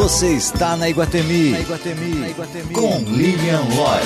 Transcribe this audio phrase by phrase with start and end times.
[0.00, 1.50] Você está na Iguatemi.
[1.50, 2.14] Na Iguatemi.
[2.14, 2.72] Na Iguatemi.
[2.72, 4.00] Com Lilian Roy.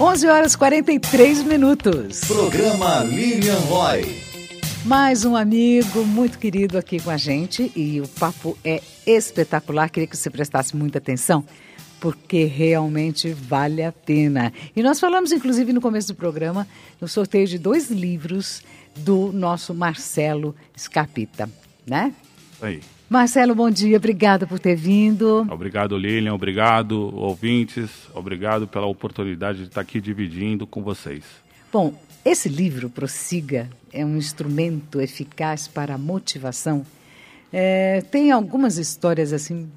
[0.00, 2.22] 11 horas 43 minutos.
[2.24, 4.20] Programa Lilian Roy.
[4.84, 9.88] Mais um amigo muito querido aqui com a gente e o papo é espetacular.
[9.88, 11.44] Queria que você prestasse muita atenção
[12.00, 14.52] porque realmente vale a pena.
[14.74, 16.66] E nós falamos, inclusive, no começo do programa,
[17.00, 18.60] no sorteio de dois livros
[18.96, 21.48] do nosso Marcelo Scapita,
[21.86, 22.12] né?
[22.62, 22.80] Aí.
[23.08, 25.46] Marcelo, bom dia, obrigada por ter vindo.
[25.50, 31.24] Obrigado, Lilian, obrigado, ouvintes, obrigado pela oportunidade de estar aqui dividindo com vocês.
[31.72, 31.94] Bom,
[32.24, 36.86] esse livro, Prossiga, é um instrumento eficaz para a motivação.
[37.52, 39.68] É, tem algumas histórias assim,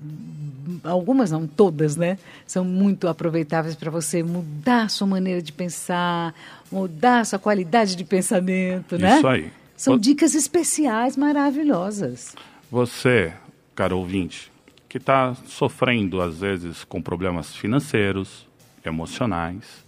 [0.84, 2.20] algumas não, todas, né?
[2.45, 6.35] São muito aproveitáveis para você mudar a sua maneira de pensar,
[6.71, 9.18] mudar a sua qualidade de pensamento, né?
[9.18, 9.52] Isso aí.
[9.76, 12.35] São dicas especiais maravilhosas.
[12.73, 13.32] Você,
[13.76, 14.52] caro ouvinte,
[14.90, 18.48] que está sofrendo às vezes com problemas financeiros,
[18.84, 19.85] emocionais,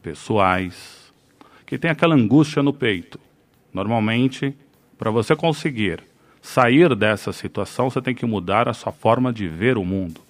[0.00, 1.12] pessoais,
[1.66, 3.18] que tem aquela angústia no peito.
[3.74, 4.54] Normalmente,
[4.96, 6.04] para você conseguir
[6.40, 10.20] sair dessa situação, você tem que mudar a sua forma de ver o mundo,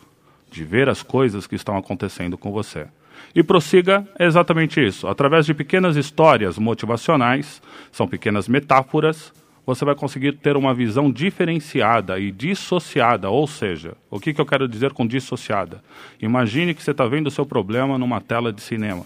[0.51, 2.87] de ver as coisas que estão acontecendo com você.
[3.35, 5.07] E prossiga exatamente isso.
[5.07, 7.61] Através de pequenas histórias motivacionais,
[7.93, 9.35] são pequenas metáforas,
[9.67, 13.31] você vai conseguir ter uma visão diferenciada e dissociada.
[13.31, 15.83] Ou seja, o que, que eu quero dizer com dissociada?
[16.21, 19.05] Imagine que você está vendo o seu problema numa tela de cinema.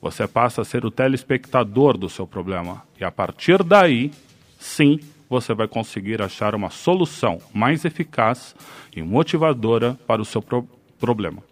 [0.00, 2.82] Você passa a ser o telespectador do seu problema.
[3.00, 4.10] E a partir daí,
[4.58, 4.98] sim,
[5.28, 8.54] você vai conseguir achar uma solução mais eficaz
[8.94, 10.68] e motivadora para o seu pro
[11.00, 11.42] problema.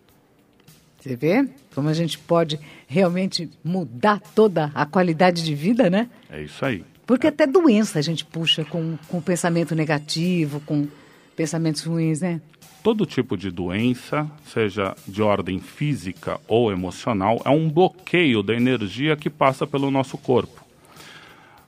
[1.00, 6.10] Você vê como a gente pode realmente mudar toda a qualidade de vida, né?
[6.28, 6.84] É isso aí.
[7.11, 10.86] Porque até doença a gente puxa com, com pensamento negativo, com
[11.34, 12.41] pensamentos ruins, né?
[12.84, 19.17] Todo tipo de doença, seja de ordem física ou emocional, é um bloqueio da energia
[19.17, 20.64] que passa pelo nosso corpo.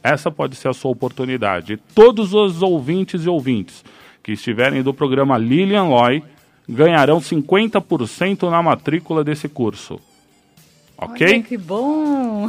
[0.02, 1.78] Essa pode ser a sua oportunidade.
[1.94, 3.84] Todos os ouvintes e ouvintes
[4.22, 6.22] que estiverem do programa Lilian Loy
[6.68, 10.00] ganharão 50% na matrícula desse curso.
[11.00, 11.26] Ok?
[11.26, 12.46] Olha que bom!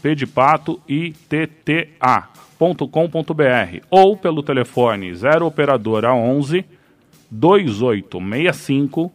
[0.00, 6.64] P de pato I T T A.com.br ou pelo telefone 0 operadora 11
[7.30, 9.12] 2865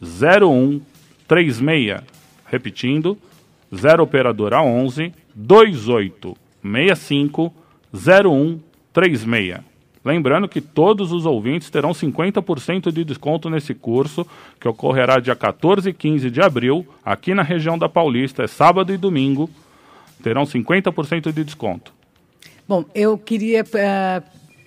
[0.00, 2.00] 0136.
[2.46, 3.18] Repetindo,
[3.74, 5.12] 0 operadora 11
[6.62, 7.52] 2865
[7.94, 9.60] 0136.
[10.04, 14.26] Lembrando que todos os ouvintes terão 50% de desconto nesse curso,
[14.58, 18.92] que ocorrerá dia 14 e 15 de abril, aqui na região da Paulista, é sábado
[18.92, 19.48] e domingo,
[20.20, 21.92] terão 50% de desconto.
[22.66, 24.22] Bom, eu queria uh,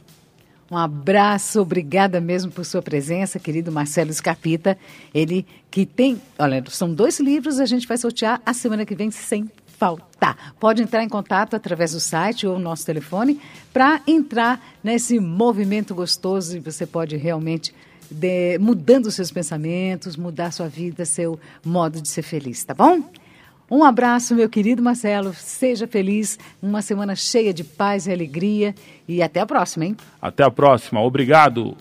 [0.71, 4.77] Um abraço, obrigada mesmo por sua presença, querido Marcelo Escapita.
[5.13, 9.09] Ele que tem, olha, são dois livros, a gente vai sortear a semana que vem
[9.09, 9.49] sem
[9.79, 10.53] faltar.
[10.59, 13.39] Pode entrar em contato através do site ou nosso telefone
[13.73, 17.73] para entrar nesse movimento gostoso e você pode realmente
[18.11, 23.03] de, mudando seus pensamentos, mudar sua vida, seu modo de ser feliz, tá bom?
[23.71, 25.33] Um abraço, meu querido Marcelo.
[25.33, 26.39] Seja feliz.
[26.61, 28.73] Uma semana cheia de paz e alegria.
[29.07, 29.97] E até a próxima, hein?
[30.21, 31.01] Até a próxima.
[31.01, 31.77] Obrigado.